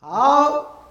[0.00, 0.84] 好，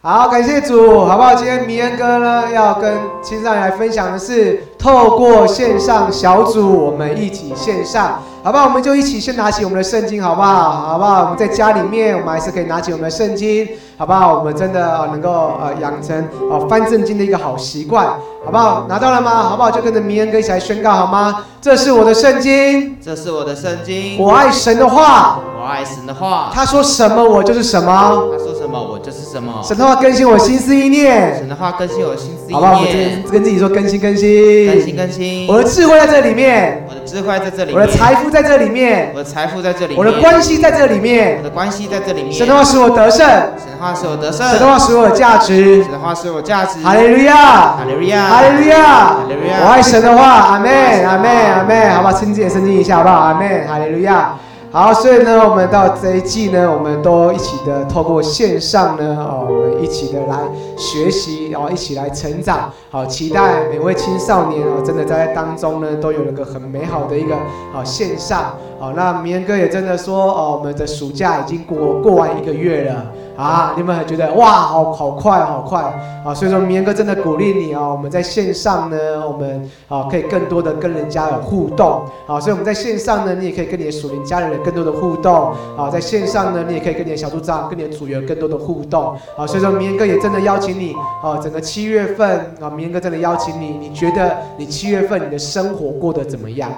[0.00, 1.34] 好，感谢主，好不好？
[1.34, 8.66] 今天迷恩哥呢要跟青少年来分享的是，透过线上小组，我们一起线上，好不好？
[8.66, 10.70] 我们就一起先拿起我们的圣经，好不好？
[10.70, 11.24] 好不好？
[11.24, 13.66] 我们在家里面，我们还是可以拿起我们的圣经，
[13.98, 14.38] 好不好？
[14.38, 16.16] 我们真的能够呃养成
[16.48, 18.06] 哦翻圣经的一个好习惯，
[18.44, 18.86] 好不好？
[18.88, 19.42] 拿到了吗？
[19.42, 19.72] 好不好？
[19.72, 21.44] 就跟着明恩哥一起来宣告，好吗？
[21.60, 27.92] 这是我的圣经，这是我的圣经，我爱神的话，我爱神的话，他说什么我就是什么。
[28.30, 28.80] 他说什么？
[28.80, 29.52] 我就是什么。
[29.64, 31.36] 神的话更新我心思意念。
[31.36, 32.54] 神的话更新我心思意念。
[32.54, 32.72] 好不好？
[32.78, 34.75] 我们跟自己说更新更新。
[34.76, 35.48] 更新更新。
[35.48, 36.84] 我的智慧在这里面。
[36.88, 37.80] 我的智慧在这里面。
[37.80, 39.10] 我的财富在这里面。
[39.14, 39.98] 我的财富在这里面。
[39.98, 41.36] 我的关系在这里面。
[41.38, 42.32] 我的关系在这里面。
[42.32, 43.18] 神的话使我得胜。
[43.26, 44.48] 神的话使我得胜。
[44.50, 45.82] 神的话使我有价值。
[45.82, 46.78] 神的话使我价值。
[46.80, 47.34] 哈利路亚。
[47.34, 48.28] 哈利路亚。
[48.28, 48.82] 哈利路亚。
[48.82, 49.56] 哈利路亚。
[49.62, 50.70] 我爱神的话，阿门，
[51.06, 51.90] 阿门，阿门。
[51.92, 52.12] 好不好？
[52.12, 53.16] 亲自也圣经一下，好不好？
[53.16, 54.34] 阿门，哈利路亚。
[54.76, 60.36] 好，所以呢，我们到这一季呢，我们都一起的透过线上呢，哦，我们一起的来
[60.76, 62.70] 学习，然后一起来成长。
[62.90, 67.34] 好，期待每位青少年哦，真的在当中呢，都有了个很美好的一个
[67.72, 68.54] 好线上。
[68.78, 73.06] 好，那明哥也真的说，哦，我们的暑假已经过过完一个月了。
[73.36, 75.82] 啊，你们还觉得哇，好好快，好快
[76.24, 76.34] 啊！
[76.34, 82.40] 所以说，明哥真的鼓励你啊，我们在线上呢，我们啊可以更多的跟人家有互动啊。
[82.40, 85.90] 所以我们在线上呢，你也可以跟你的属灵家人有更多的互动啊。
[85.90, 89.46] 在线上呢，你也可以跟你的小组长、跟你的组员更多的互动啊。
[89.46, 96.70] 所以说，明哥也真的邀请你啊，整个七月份啊，明哥真的邀请你，你觉得你七月份你的生活过得怎么样？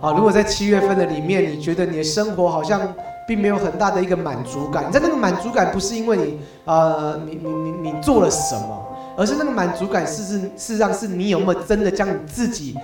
[0.00, 2.80] 好，如果在七月份的里面，你觉得你的生活好像
[3.28, 12.74] 并没有很大的一个满足感，你在那个满足感不是因为你，呃，你你你你做了什么，而是那个满足感是是事实上是你有没有真的将你自己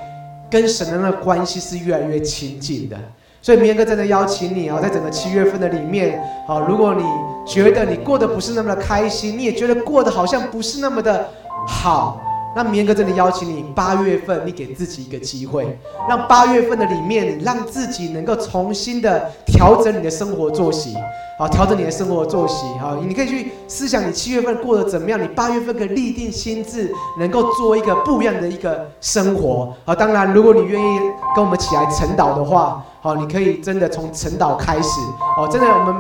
[0.50, 2.96] 跟神的那个关系是越来越亲近的。
[3.40, 7.02] 所以明恩哥真的邀请你啊，在整个七月份的里面，好，如果你
[7.46, 11.26] 觉得你过得不是那么的开心，你也觉得过得好像不是那么的
[11.66, 12.20] 好。
[12.56, 15.76] 那明哥真的邀请你，八月份你给自己一个机会，
[16.08, 20.94] 让八月份的里面，你让自己能够重新的调整你的生活作息，
[21.36, 31.00] 好，调整你的生活作息，好，你可以去思想你七月份过得怎么样，你八月份可以立定心智，能够做一个不一样的一个生活，好，当然如果你愿意
[31.34, 35.00] 跟我们起来晨祷的话，好，你可以真的从晨祷开始，
[35.36, 35.94] 哦，真的我们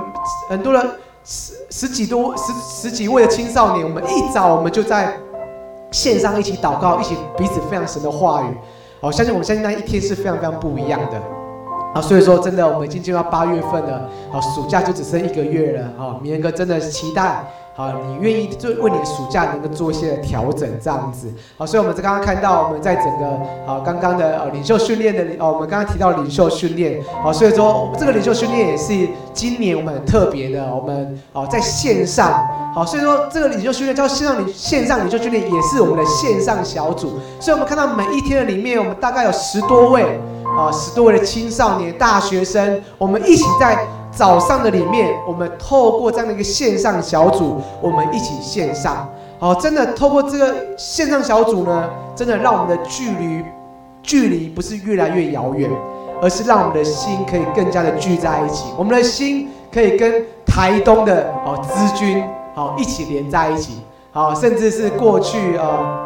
[0.48, 0.88] 很多人
[1.24, 2.52] 十十几多十
[2.88, 5.18] 十几位的青少年，我们一早我们就在。
[5.94, 8.46] 线上一起祷告，一起彼此非常神的话语，
[9.00, 11.22] 好，相信我们相信那一天是非常非常不一样的，
[11.94, 17.44] 啊，所以说真的，我们已经进入到八月份了，好，暑假就只剩一个月了，啊，明年哥真的期待。
[17.76, 21.28] 好，你愿意就为你的暑假能够做一些调整，这样子。
[21.58, 23.26] 好，所以我们在刚刚看到我们在整个
[23.66, 27.02] 啊刚刚的呃领袖训练的哦，我们刚刚提到领袖训练。
[27.20, 32.46] 好，所以说这个领袖训练也是今年我们很特别的，我们哦在线上。
[32.72, 37.18] 好，所以说这个领袖训练叫线上领线上领袖训练，也是我们的线上小组。
[37.40, 40.20] 所以我们看到每一天的里面，我们大概有十多位
[40.56, 43.84] 啊十多位的青少年、大学生，我们一起在。
[44.14, 49.08] 早上的里面，我们透过这样的一个线上小组，我们一起线上，
[49.38, 53.44] 好，真的透过这个线上小组呢，真的让我们的距离
[54.02, 55.68] 距离不是越来越遥远，
[56.22, 62.22] 而是让我们的心可以更加的聚在一起，我们的心可以跟台东的哦资军
[62.54, 63.80] 好一起连在一起，
[64.12, 66.03] 好，甚至是过去呃。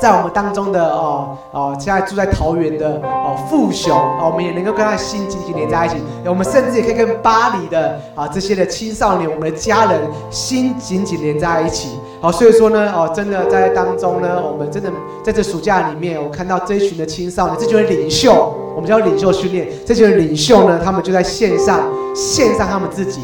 [0.00, 5.96] 在我们当中的哦哦，现在住在桃园的哦富雄哦，我们也能够跟他心紧紧连在一起。
[6.26, 10.00] 我们甚至也可以跟巴黎的啊这些的青少年，我们的家人
[10.30, 11.98] 心紧紧连在一起。
[12.20, 14.90] 好，所以说呢哦，真的在当中呢，我们真的
[15.22, 21.80] 在这暑假里面，我看到这一群的青少年，这群领袖，我们叫领袖训练，这群领袖呢，他们就在线上
[22.14, 23.20] 线上他们自己，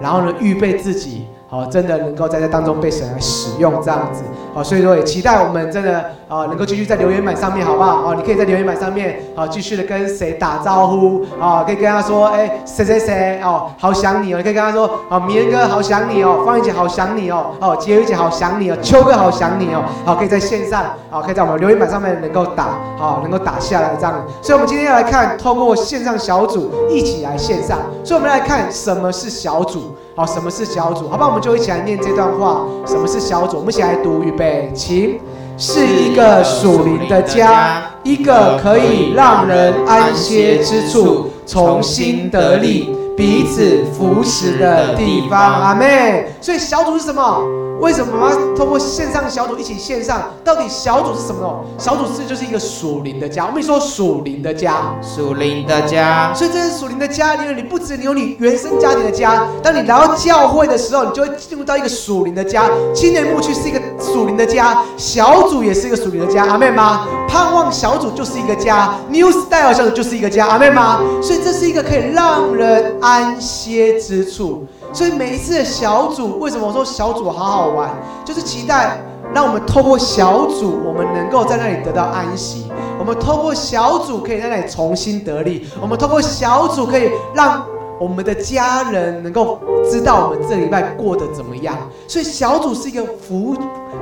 [0.00, 1.26] 然后呢预备自己。
[1.46, 4.24] 好，真的能够在这当中被神来使用这样子，
[4.54, 5.98] 好，所以说也期待我们真的
[6.28, 8.10] 啊，能够继续在留言板上面，好不好？
[8.10, 24.24] 哦，你可以在留言板上面，啊，继续的跟谁打招呼，啊，可以跟他说，哎，谁谁谁，哦，好想你哦，你可以跟他说，啊，明恩哥好想你哦，方怡姐好想你哦，哦，洁玉姐好想你哦，秋哥好想你哦，好，可以在线上，好，可以在我们留言板上面能够打，好，能够打下来这样。
[24.40, 29.96] 所以，我们今天要来看，透过线上小组一起来线上，所以我们来看什么是小组。
[30.16, 31.08] 好，什么是小组？
[31.08, 32.64] 好吧，我们就一起来念这段话。
[32.86, 33.56] 什么是小组？
[33.58, 35.18] 我们一起来读，预备，请。
[35.56, 45.38] 是一个属灵的家，一个可以让人安歇之处，重新得力，彼此扶持的地方。
[45.38, 46.32] 阿妹。
[46.40, 47.42] 所以小组是什么？
[47.80, 50.30] 为什么我们要通过线上小组一起线上？
[50.44, 51.64] 到底小组是什么哦？
[51.76, 53.46] 小组是就是一个属灵的家。
[53.46, 56.32] 我们说属灵的家，属灵的家。
[56.34, 62.70] 所以这是属灵的家，因为你不止你有你原生家庭的家，当你来到教会的时候，你就会进入到一个属灵的家。
[62.94, 66.46] 青年牧区是一个属灵的家，小组也是一个属灵的家。
[66.46, 67.06] 阿妹吗？
[67.28, 70.46] 盼望小组就是一个家，New Style 小组就是一个家。
[70.46, 71.00] 阿妹吗？
[71.20, 74.64] 所以这是一个可以让人安歇之处。
[74.90, 77.90] 所以每一次的小组，为什么我说小组好好玩？
[78.24, 78.98] 就是期待
[79.34, 87.62] 让我们透过小组，我们能够在那里得到安息；我们透过小组可以在那里重新得力；我们透过小组可以让
[88.00, 89.58] 我们的家人能够
[89.90, 91.76] 知道我们这礼拜过得怎么样。
[92.08, 93.54] 所以小组是一个扶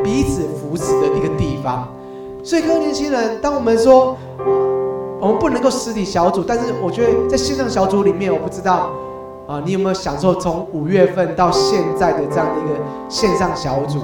[0.05, 1.89] 彼此扶持的一个地方。
[2.45, 4.17] 所以各位年轻人，当我们说
[5.23, 8.91] 我们不能够实体小组，但是我觉得在线上小组里面，我不知道。
[9.47, 14.01] 啊，你有没有享受从五月份到现在的这样的一个线上小组？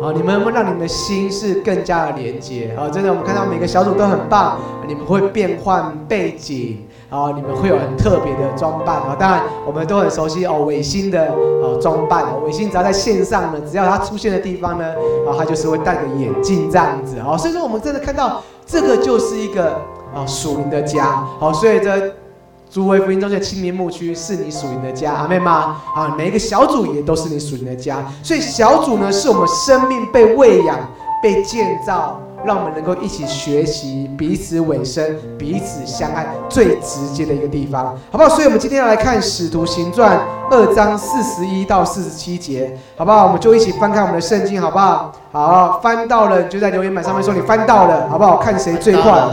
[0.00, 2.72] 啊，你们有没有让你们的心是更加的连接？
[2.78, 9.16] 啊，真的，我们看到每个小组都很棒，你们会变换背景，啊，你们会有很特别的装扮啊。
[9.18, 14.84] 当然，我们都很熟悉哦，伟星的啊装扮，伟星只要在线上呢，只要他出现的地方呢，
[15.26, 17.36] 啊，他就是会戴个眼镜这样子啊。
[17.36, 19.80] 所以说，我们真的看到这个就是一个
[20.12, 21.24] 啊属灵的家。
[21.38, 22.12] 好，所以这。
[22.70, 25.76] 诸位福音中心青年牧区是你属灵的家，阿们吗？
[25.94, 30.76] 啊，每一个小组也都是你属灵的家，所以小组呢，是我们生命被喂养、
[31.22, 38.28] 被建造，让我们能够一起学习、彼此委身、彼此相爱最直接的一个地方，好不好？
[38.30, 40.18] 所以我们今天要来看《使徒行传》
[40.50, 43.26] 二章四十一到四十七节，好不好？
[43.26, 45.12] 我们就一起翻开我们的圣经，好不好？
[45.30, 48.38] 好，翻到了就在留言板上面说你翻到了，好不好？
[48.38, 49.28] 看谁最快。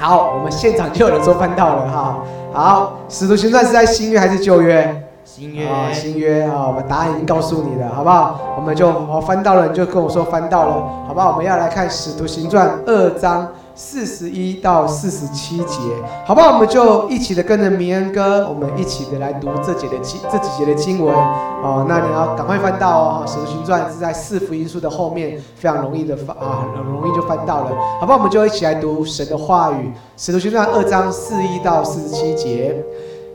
[0.00, 2.16] 好，我们现场就有人说翻到了哈。
[2.54, 5.06] 好，使徒行传是在新约还是旧约？
[5.26, 8.40] 新约啊，新约啊，我们答案已经告诉你了，好不好？
[8.56, 10.74] 我们就哦翻到了，你就跟我说翻到了，
[11.06, 11.32] 好不好？
[11.32, 13.46] 我们要来看使徒行传二章。
[13.74, 15.78] 四十一到四十七节，
[16.26, 16.52] 好不好？
[16.52, 21.86] 我们就一起的跟着明恩哥，我们一起的来读这节的经，这几节的经文哦。
[21.88, 27.70] 那你要赶快翻到哦，《使徒行传》是在四福音书的后面，非常容易的翻啊，很容易就翻到了，
[28.00, 28.18] 好不好？
[28.18, 29.86] 我们就一起来读神的话语，
[30.16, 32.76] 《使徒行传》二章四一到四十七节。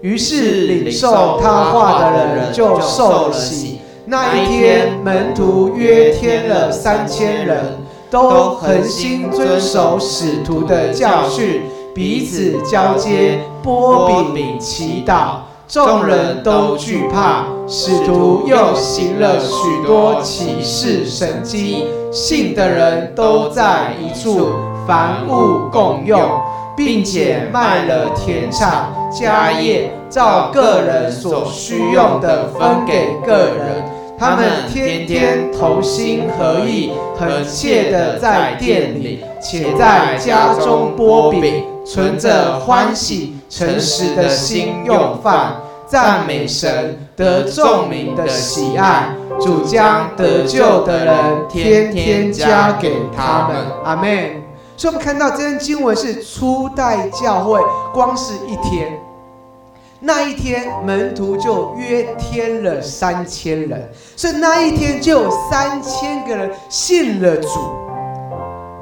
[0.02, 7.85] 于是领受他话的人就受洗，那一天门徒约添了三千人。
[8.16, 11.64] 都恒心遵守使徒的教训，
[11.94, 15.40] 彼此交接，波饼祈祷。
[15.68, 24.48] 众人都惧怕，使徒又行了许多奇事神迹，信的人都在一处，
[24.88, 26.18] 凡物共用，
[26.78, 33.84] 并且卖了田产家业，照个人所需用的分给个人。
[34.18, 49.16] 他们天天同心合意，恳切地在店里，且在家中剥饼，存着欢喜诚实的心用饭，赞美神，得众民的喜爱。
[49.38, 51.16] 主将得救的人
[51.50, 53.58] 天天加给他们。
[53.84, 54.42] 阿门。
[54.78, 57.60] 所以，我们看到这段经文是初代教会，
[57.94, 58.98] 光是一天。
[60.08, 67.48] 那一天，门徒就约添了三千人，所以那一天就有三千个人信了主。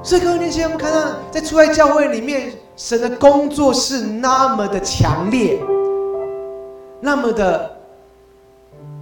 [0.04, 5.58] 所以各位年轻人，我们看到在初代教会里面，神的工作是那么的强烈，
[7.00, 7.78] 那么的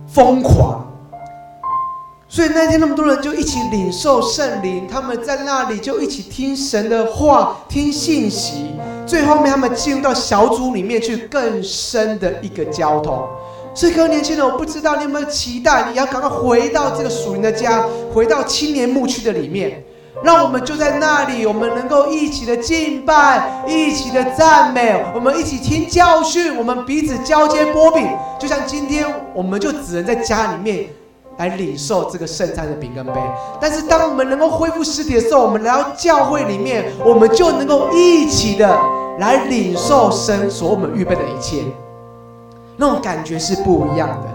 [0.08, 0.91] 疯狂。
[2.34, 8.68] 所以那天那么多人就一起领受圣灵，他们在那里就一起听神的话，听信息。
[9.06, 13.22] 最后面他们进入到小组里面去更深的一个交通。
[13.76, 19.84] 所以各位年轻人，我不知道你有没有期待，你要赶快回到这个属灵的家，回到青年牧区的里面，
[20.24, 28.08] 让我们就在那里，我们能够一起的敬拜，一起的赞美，我们一起听教训，我们彼此交接波饼，
[28.40, 30.88] 就像今天我们就只能在家里面。
[31.42, 33.14] 来领受这个圣餐的饼跟杯，
[33.60, 38.80] 但是当我们能够恢复实体的时候，我们来到教会里面，我们就能够一起的
[39.18, 41.64] 来领受神所我们预备的一切，
[42.78, 44.30] 那种感觉是不一样的，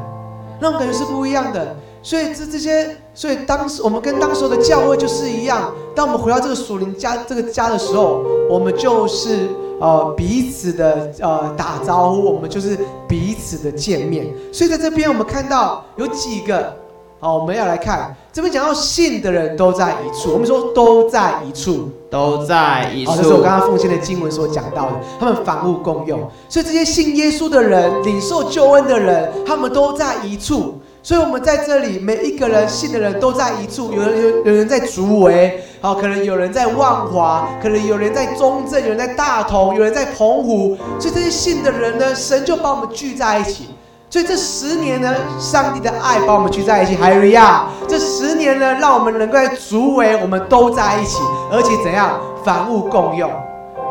[0.61, 1.77] 那种感觉是不一样的。
[2.03, 8.21] 所以这这些，所以当时我们跟当时的教会就是一样，当我们回到这个属灵家这个家的时候，
[8.51, 9.49] 我们就是
[9.81, 14.27] 呃彼此的呃打招呼，我们就是彼此的见面。
[14.53, 16.75] 所以在这边我们看到有几个。
[17.19, 23.11] 好，我们要来看这边讲到信的人都在一处，我们说都在一处，都在一处。
[23.11, 30.79] 好，这是我刚刚奉献的经文所讲到的，他们房屋共用，所以这些信耶稣的人、领受救恩的人，他们都在一处。
[31.03, 40.77] 所以，我们在这里每一个人信的人都在一处，有人有有人在竹围，好，可能有人在万华，可能有人在中正，有人在大同，有人在澎湖。
[40.99, 43.69] 所以这些信的人呢，神就把我们聚在一起。
[44.17, 46.97] 所以这十年呢，上帝的爱把我们聚在一起。
[46.97, 47.67] 海瑞亚！
[47.87, 51.19] 这十年呢，让我们能够在竹围，我们都在一起，
[51.53, 53.31] 而且怎样，房屋共用，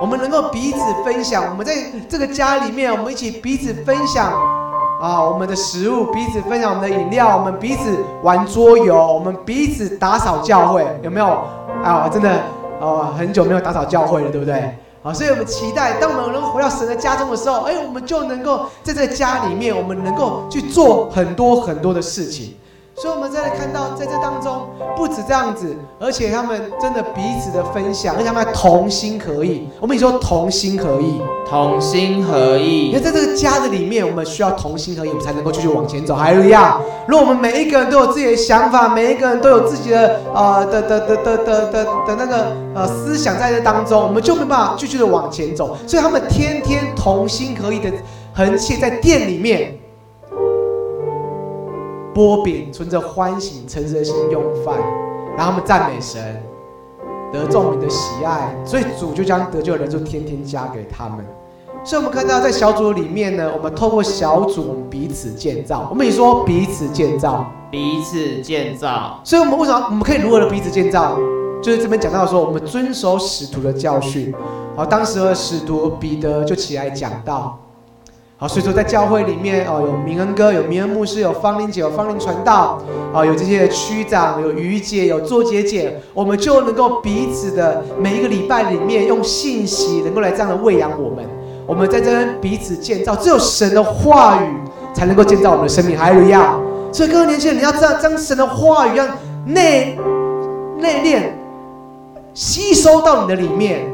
[0.01, 1.43] 我们能够彼此分享。
[1.51, 1.73] 我们在
[2.09, 4.33] 这个家里面，我们一起彼此分享。
[4.99, 11.37] 啊，我们的食物彼此分享，我们的饮料，我们彼此玩桌游，我们彼此打扫教会，有没有？
[11.83, 12.31] 啊，真的，
[12.81, 14.75] 哦，很久没有打扫教会了，对不对？
[15.05, 22.55] 啊，所以我们期待，当我们能回到神的家中的时候，哎，我们就能够在这个家里面，我们能够去做很多很多的事情。
[22.97, 29.67] 所以，我们再来看到，在这当中，不止这样子，而且他们真的彼此的分享，而且他们还同心合意。
[29.81, 32.91] 我们也说同心合意，同心合意。
[32.91, 36.15] 因为在这个家的里面，我们需要同心合意，我们才能够继续往前走。
[36.15, 45.75] 还有一样，如果我们每一个人都有自己的想法，每一个人都有自己的呃的的的的的的的那个呃思想在这当中，我们就没办法继续的往前走。
[45.85, 47.91] 所以，他们天天同心合意的
[48.33, 49.77] 横切在店里面。
[52.15, 54.77] 擘饼，存着欢喜诚实的心用饭，
[55.37, 56.41] 然后他们赞美神，
[57.33, 61.25] 得众民的喜爱，所以主就将得救的人数天天加给他们。
[61.83, 65.87] 所以，我们看到在小组里面呢，我们透过小组，我们彼此建造。
[65.91, 69.19] 我们也说彼此建造，彼此建造。
[69.23, 71.19] 所以，我们为什么我们可以如何的彼此建造？
[71.61, 74.33] 就是这边讲到说，我们遵守使徒的教训。
[74.75, 77.59] 好，当时的使徒彼得就起来讲道。
[78.37, 82.81] 好，所以说在教会里面哦，有明恩哥，有明恩牧师，有芳玲姐，有芳玲传道，
[83.13, 91.23] 啊，有这些区长，有于姐，有周姐姐，我们就能够彼此的每一个礼拜里面用信息，能够来这样的喂养我们。
[91.65, 94.57] 我们在这边彼此建造，只有神的话语
[94.93, 95.97] 才能够建造我们的生命。
[95.97, 96.61] 还有一样，
[96.91, 99.07] 所以各位年轻人，你要知道，将神的话语让
[99.45, 99.97] 内
[100.77, 101.21] 内敛
[102.33, 103.87] 吸收到你的里面，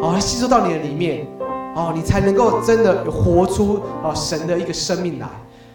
[0.00, 1.26] 哦，吸收到你的里面。
[1.74, 5.26] 哦，你才能够真的活出哦神的一个生命来。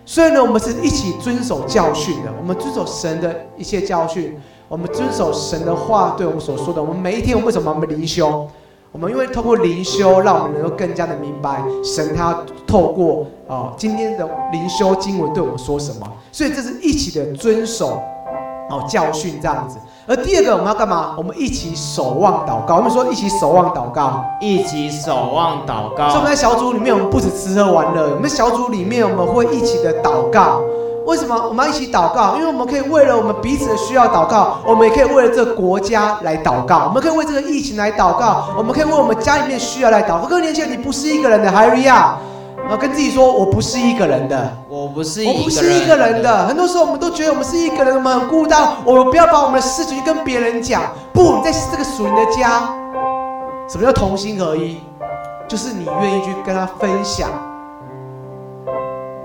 [0.06, 2.32] 所以呢，我们是一起遵守教训的。
[2.40, 6.82] 我们遵守神的一切教训，我们遵守神的话对我们所说的。
[6.82, 8.48] 我们每一天，为什么我们灵修？
[8.92, 16.08] 我们因为透过灵修，让我们能够更加的明白神他透过哦今天的灵修经文对我们说什么。
[16.32, 18.00] 所以这是一起的遵守
[18.70, 19.78] 哦教训这样子。
[20.08, 21.16] 而第二个我们要干嘛？
[21.18, 22.76] 我们一起守望祷告。
[22.76, 26.10] 我们说一起守望祷告，一起守望祷告。
[26.10, 28.14] 所以我们在小组里面，我们不止吃喝玩乐。
[28.14, 30.62] 我们小组里面，我们会一起的祷告。
[31.08, 32.36] 为什么我们要一起祷告？
[32.36, 36.86] 因为我们可以为了我们彼此的需要祷告，我们也可以为了这个国家来祷告。
[36.86, 40.28] 我们可以为这个疫情来祷告，我们可以为我们家里面需要来祷告。
[40.28, 42.16] 各位年轻人，你不是一个人的，哈利路亚。
[42.58, 44.52] 然后跟自己说，我不是一个人的，
[44.86, 46.48] 我不是，我不是一个人的。
[46.48, 48.76] 很多时候我们都觉得我们是一个人，我们很孤单。
[48.86, 50.84] 我们不要把我们的事情跟别人讲。
[51.12, 52.70] 不，你在这个属灵的家，
[53.68, 54.78] 什么叫同心合一？
[55.48, 57.32] 就是你愿意去跟他分享。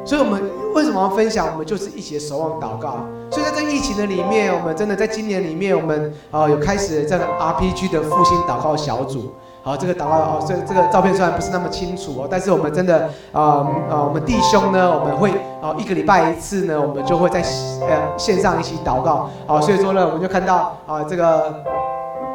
[0.03, 0.43] 所以，我们
[0.75, 1.49] 为什么要分享？
[1.53, 3.01] 我们就是一起守望祷告。
[3.31, 9.35] 所以在这疫情的里面，我们真的在今年里面，我们啊有开始这个 RPG 的复兴祷告小组。
[9.63, 15.31] 好，这个祷告哦，这这个照片虽然不是那么清楚哦，但是我们真的啊啊、呃，我们弟兄呢，我们会
[15.63, 17.43] 啊一个礼拜一次呢，我们就会在
[17.83, 19.29] 呃线上一起祷告。
[19.47, 21.55] 好，所以说呢，我们就看到啊这个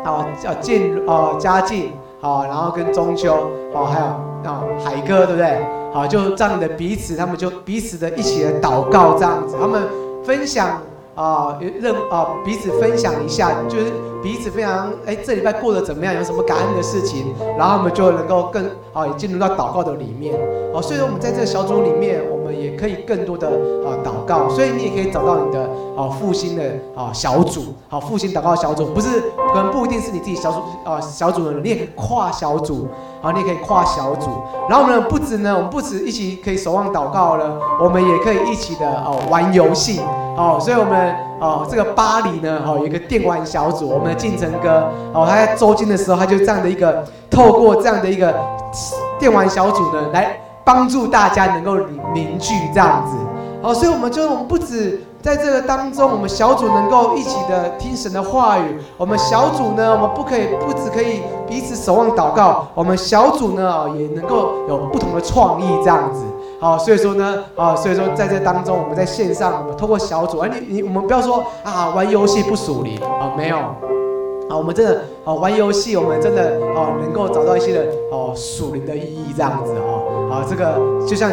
[0.04, 1.92] 啊叫进啊嘉靖，
[2.22, 3.36] 好，然后跟中秋，
[3.74, 4.06] 好，还有
[4.52, 5.66] 啊海哥，对不对？
[5.94, 9.82] 好，就这样的彼此，他们就彼此的一起的祷告这样子，他们
[10.24, 10.78] 分享。
[11.16, 13.86] 啊，任啊，彼此分享一下，就是
[14.26, 16.12] 彼此非常，哎，这礼拜过得怎么样？
[16.12, 17.32] 有什么感恩的事情？
[17.60, 20.34] 然后我们就能够更好也，进入到祷告的里面。
[20.74, 23.48] 好，所以说我们在这个小组里面，我们也可以更多的
[23.86, 24.50] 啊祷告。
[24.50, 26.64] 所以你也可以找到你的啊复兴的
[26.96, 29.22] 啊小组，好复兴祷告小组，不是
[29.54, 32.88] 可能不一定是你自己小组啊小组的人，你也可以跨小组，
[33.22, 34.32] 啊，你也可以跨小组。
[34.68, 40.02] 然后呢，不止呢，我们不止一起可以守望祷告了，我们也可以一起的哦玩游戏。
[40.36, 48.34] 好，所以我们哦，这个巴黎呢，哦，有一个电玩小组，我们的进城哥，哦，他在周间的时候，他就这样的一个，透过这样的一个
[49.20, 53.16] 电玩小组呢，来帮助大家能够凝凝聚这样子。
[53.62, 66.24] 好，所以我们就我们不止在这个当中，我们小组能够一起的听神的话语，我们小组呢，我们不可以不只可以彼此守望祷告，我们小组呢，哦也能够有不同的创意这样子。
[66.58, 81.30] 好，所以说呢，啊，所以说在这当中，我们在线上，我们透过小组，而你你我们不要说啊，玩游戏不属灵啊，没有，啊，我们真的啊玩游戏，我们真的啊能够找到一些的哦属灵的意义这样子哦，啊，这个就像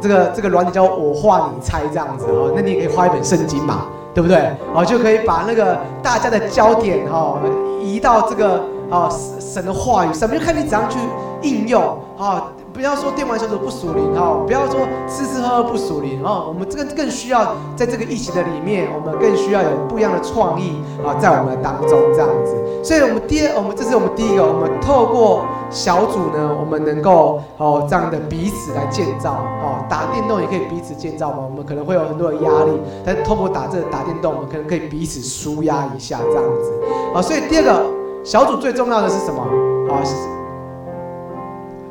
[0.00, 4.38] 这个这个软体叫我画你猜这样子哦，那你也可以画一本圣经嘛，对不对？
[4.74, 7.38] 啊，就可以把那个大家的焦点哈
[7.78, 10.98] 移到这个啊神的话语上面，就看你怎样去
[11.42, 11.82] 应用
[12.18, 12.50] 啊。
[12.72, 20.72] 不要说电玩小组不属灵哈，不要说吃吃喝喝不属灵哦，我们这个更需要在这个疫情的里面，我们更需要有不一样的创意
[21.04, 22.56] 啊，在我们当中这样子。
[22.82, 31.38] 所以，我们第二，我们这是我们第一个，我们透过小组呢，我们能够哦这样的彼此来建造哦，打电动也可以彼此建造嘛。
[31.48, 32.72] 我们可能会有很多的压力，
[33.04, 36.72] 但透过打这打电动，我们可能可以彼此舒压一下这样子。
[37.14, 37.84] 啊，所以第二个
[38.24, 39.42] 小组最重要的是什么
[39.88, 40.02] 啊？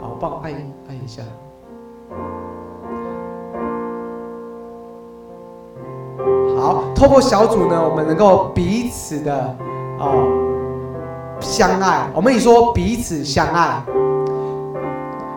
[0.02, 0.71] 好，帮我按一。
[1.12, 1.22] 下，
[6.58, 9.54] 好，透过小组呢，我们能够彼此的
[10.00, 10.26] 哦
[11.42, 12.10] 相爱。
[12.14, 13.84] 我们也说彼此相爱，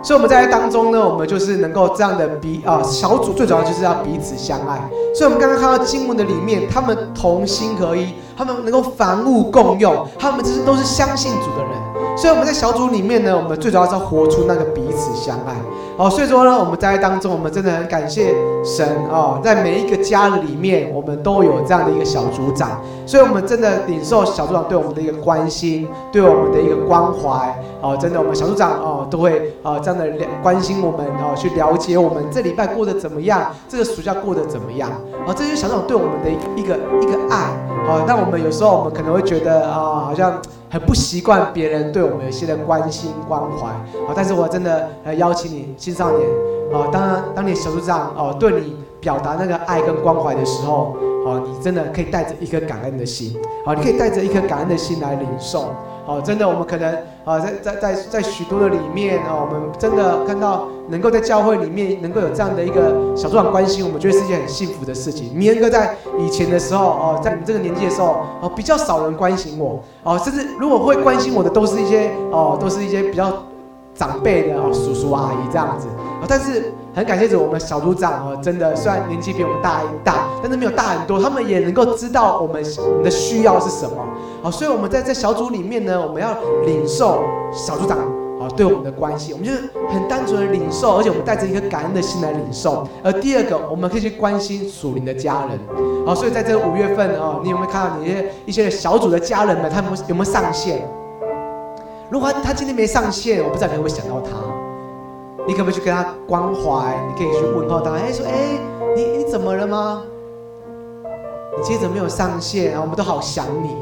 [0.01, 4.79] 所以我们在当中呢，我们就是能够这样的彼啊小组最主要就是要彼此相爱。
[5.13, 11.94] 所以，我们刚刚看到经文的里面，他们同心合一，他们能够凡物共用，他们这是都是相信主的人。
[12.17, 15.55] 所以我们在小组里面呢，我们最主要是要活出那个彼此相爱。
[15.97, 22.81] 好，所以说呢，我们在当中，我们真的很感谢神哦，在每一个家里面，我们都有这样的一个小组长。
[23.07, 27.55] 所以，我们真的领受小组长对我们的一个关心，对我们的一个关怀。
[27.83, 30.07] 哦，真的，我们小组长哦，都会啊这样的
[30.43, 34.91] 关心我们哦，去了解我们这礼拜过得怎么样，这个暑假过得怎么样。
[35.27, 37.51] 哦，这些小组长对我们的一个一个爱。
[37.87, 40.41] 哦，那我们有时候我们可能会觉得啊，好像。
[40.71, 46.29] 很不习惯别人对我们有些的关心关怀，啊，但是我真的呃邀请你青少年，
[46.73, 55.67] 啊，当然当你小组长哦对你表达那个爱跟关怀的时候，哦，你真的可以带着一颗感恩的心，好，你可以带着一颗感恩的心来领受。
[56.07, 56.95] 好，真的，我们可能
[57.25, 65.35] 啊，在在在在许多的里面啊，我们真的看到能够在教会里面能够有这样的一个小组长关心，我们觉得是一件很幸福的事情。
[65.35, 73.33] 明恩哥在以前的时候哦，在你们这个年纪的时候哦，比较少人关心我哦，甚至如果会关心我的，都是一些哦，都是一些比较
[73.95, 75.89] 长辈的哦，叔叔阿姨这样子。
[76.29, 83.97] 但是很感谢着我们小组长哦，真的虽然年纪比我们大一大，但是没有大很多，他们也能够知道我们我们的需要是什么。
[84.43, 92.87] 好，所以我们在这小组里面呢，我们要领受小组长啊对我们的关系，我们就是很单纯的领受，而且我们带着一颗感恩的心来领受。
[93.03, 95.59] 而第二个，我们可以去关心属灵的家人。
[96.07, 100.87] 好，所以在这五月份啊，你有没有看到你一些一些小组的家人们，他们有没有上线？
[102.11, 104.54] 如果他，他今天没上线，我不知道你会不会想到他。
[105.47, 106.97] 你可不可以去跟他关怀？
[107.09, 108.59] 你可以去问候他，哎，说，哎，
[108.97, 110.03] 你你怎么了吗？
[111.57, 113.77] 你接着没有上线，啊我们都好想你。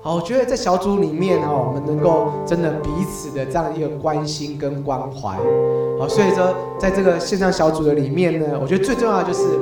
[0.00, 5.36] 好，我觉得在小组里面哦，我们能够真的彼此的这样一个关心跟关怀。
[5.98, 9.58] 好，所以说在这个线上小组的里面呢，我觉得最重要的就是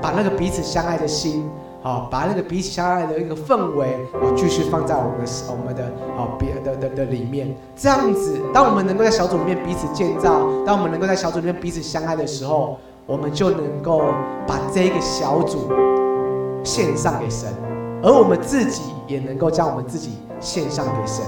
[0.00, 1.48] 把那个彼此相爱的心。
[1.80, 5.84] 好，把那个彼此相爱的一个氛围，哦，继续放在我们的我们的
[6.16, 7.54] 好别的的的里面。
[7.76, 14.02] 这样子，当我们能够在小组里面彼此建造，当我们能够在小组里面彼此相爱的时候，我们就能够
[14.46, 15.70] 把这个小组
[16.64, 17.48] 献上给神，
[18.02, 21.24] 而我们自己也能够将我们自己献上给神。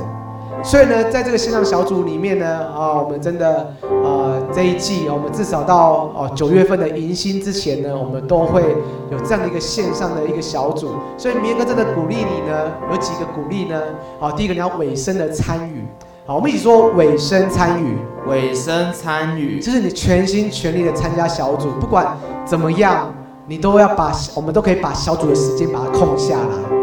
[0.63, 8.63] 所以呢，在这个线上小组里面呢，啊，我们真的，呃，这一季，我们至少到哦九月份的迎新之前呢，我们都会
[9.11, 10.91] 有这样的一个线上的一个小组。
[11.17, 13.81] 所以明哥真的鼓励你呢，有几个鼓励呢？
[14.19, 15.85] 好，第一个你要委身的参与，
[16.27, 17.97] 好，我们一起说委身参与，
[18.29, 23.15] 委身参与，就是你全心全力的参加小组，不管怎么样，
[23.47, 26.80] 你都要把我们都可以把小组的时间把它空下来。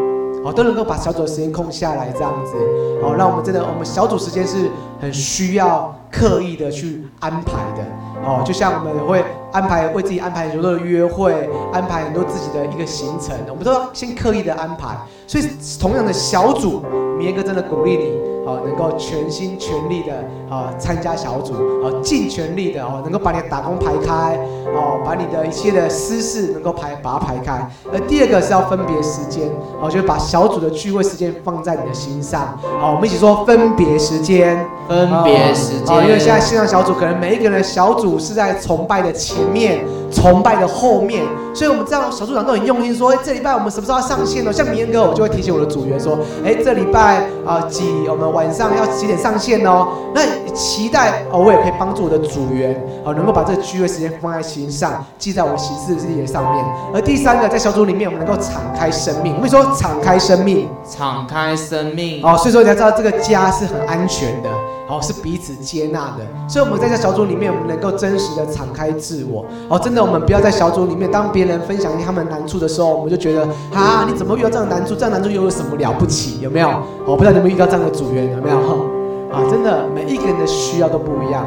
[0.47, 2.55] 哦，都能够把小组的时间空下来，这样子，
[3.03, 7.83] 哦，让我们真的，我们小组时间是很需要刻意的去安排的，
[8.25, 14.95] 哦，就像我们会安排为自己安排很多的约会，安排很多自己的一个行程，我们都要先刻意的安排。
[15.27, 15.43] 所以，
[15.77, 16.81] 同样的小组，
[17.17, 18.26] 明哥真的鼓励你。
[18.47, 20.13] 哦，能够全心全力的
[20.49, 24.39] 啊参加小组，哦，尽全力的哦，能够把你的打工排开，
[24.73, 27.69] 哦，把你的一切的私事能够排把它排开。
[27.91, 29.49] 而第二个是要分别时间，
[29.81, 32.57] 哦，就是把小组的聚会时间放在你的心上。
[32.79, 34.57] 好，我们一起说分别时间，
[34.87, 35.93] 分别时间。
[35.93, 39.85] 哦，因为现在线上小组可能每一个人的小组是在崇拜的前面。
[40.11, 44.51] 崇拜的后面，所以我们这样小组长都很用心说，哎，这礼拜我们什么时候要上线呢？
[44.51, 49.87] 像明恩哥，我就会提醒我的组员说，哎，这礼拜啊、呃、几，我们晚上要几点上线哦？
[50.13, 50.21] 那
[50.53, 56.65] 期待哦，我也可以帮助我的组员哦，能够把这个聚会时间放在心上，记在我们行事历上面。
[56.93, 59.35] 而第三个，在小组里面，我们能够敞开生命。
[59.35, 64.49] 我们说敞开生命，敞开生命哦，所以说你要知道这个家是很安全的。
[64.89, 69.45] 哦，是彼此接纳的，所以我们在这小组里面，我们能够真实的敞开自我。
[69.67, 73.41] 哦，真的，我们不要在小组里面，当别人分享他们难处的时候，我们就觉得
[73.73, 74.95] 啊，你怎么遇到这样的难处？
[74.95, 76.39] 这样难处又有什么了不起？
[76.39, 76.69] 有没有？
[77.05, 78.57] 我不知道你们遇到这样的组员有没有？
[79.29, 81.45] 啊，真的，每一个人的需要都不一样，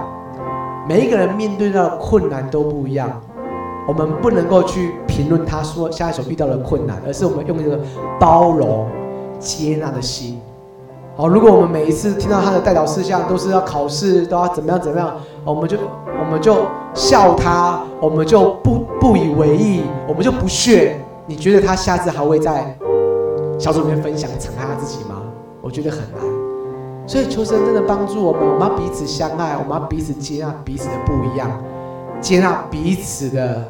[0.87, 3.11] 每一个人面对到的困难都不一样。
[3.88, 7.79] 我们不能够去评论他说现在所遇到的困难，而是我们用一个
[8.20, 8.87] 包容、
[9.38, 10.39] 接纳的心。
[11.20, 15.76] 哦，如果我们每一次听到他的代祷事项都是要考试，都要怎么样怎么样，我们就
[16.18, 20.98] 我们就笑他，我们就不不以为意，我们就不屑。
[21.26, 22.74] 你觉得他下次还会在
[23.59, 25.20] 小组里面分享敞开他自己吗？
[25.61, 26.22] 我觉得很难。
[27.06, 31.50] 所以求神真的帮助我们，我们要彼此相爱，我们要彼此接纳彼此的不一样，
[32.18, 33.62] 接纳彼此的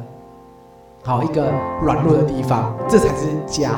[1.03, 1.47] 好一个
[1.83, 3.73] 软弱的地方，这才是家，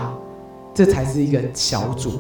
[0.75, 2.11] 这才是一个小组。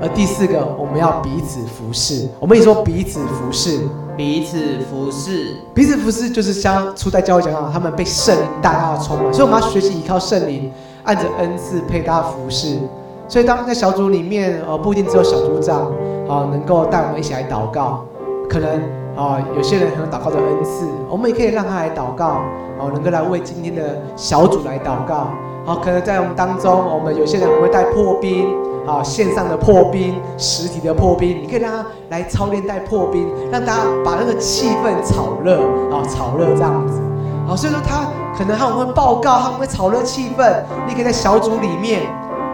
[0.00, 2.28] 而第四个，我们要彼此服侍。
[2.38, 3.80] 我们也说彼此服侍，
[4.16, 10.70] 彼此服侍，彼此服侍，就是像初代教会讲到，他们被圣灵大大的充满，所以我们要学习依靠圣灵，
[11.02, 12.78] 按着恩赐配搭服侍。
[13.26, 15.90] 所以当在小组里面，呃，不一定只有小组长，
[16.28, 18.04] 啊，能够带我们一起来祷告。
[18.48, 18.80] 可能
[19.16, 22.40] 啊，有些人很有祷告的恩赐，我们也可以让他来祷告，
[22.78, 25.32] 哦，能够来为今天的小组来祷告。
[25.66, 28.46] 好，可能在我们当中，我们有些人会带破冰。
[28.88, 35.60] 啊，线上的破冰，实体的破冰，你可以让他来操练带破冰，让大家把那个气氛炒热
[35.92, 36.98] 啊，炒热这样子。
[37.46, 40.62] 好，所以说他可能他们会报告，他们会炒热气氛。
[40.86, 42.02] 你可以在小组里面，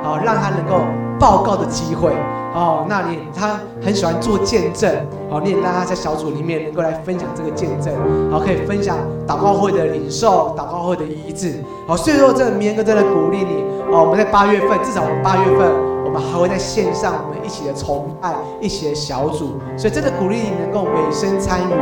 [0.03, 0.85] 好让他能够
[1.21, 2.11] 报告的机会。
[2.55, 4.93] 哦，那你他很喜欢做见证，
[5.29, 7.93] 好，你也让他在小组里面能够来分享这个见证，
[8.31, 11.63] 好，可以分享祷告会的领受，祷告会的医治。
[11.87, 13.65] 好，所以说这个明哥真的鼓励你。
[13.93, 15.94] 哦，我们在八月份，至少我们八月份。
[16.15, 21.75] 我们还会在线上，我们一起的崇拜，一起的小组，所以真的鼓励你能够委身参与，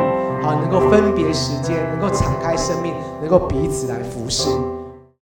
[0.42, 4.48] 好，能够分别时间，能够敞开生命，能够彼此来服侍。